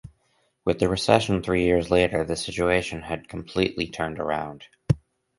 With 0.65 0.79
the 0.79 0.89
recession 0.89 1.43
three 1.43 1.63
years 1.63 1.91
later 1.91 2.23
the 2.23 2.35
situation 2.35 3.03
had 3.03 3.29
completely 3.29 3.85
turned 3.85 4.17
around. 4.17 4.63